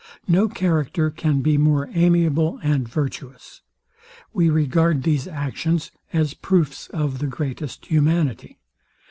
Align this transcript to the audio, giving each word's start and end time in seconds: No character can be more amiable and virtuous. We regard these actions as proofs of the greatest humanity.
No 0.27 0.49
character 0.49 1.11
can 1.11 1.41
be 1.41 1.59
more 1.59 1.87
amiable 1.93 2.59
and 2.63 2.89
virtuous. 2.89 3.61
We 4.33 4.49
regard 4.49 5.03
these 5.03 5.27
actions 5.27 5.91
as 6.11 6.33
proofs 6.33 6.87
of 6.87 7.19
the 7.19 7.27
greatest 7.27 7.85
humanity. 7.85 8.57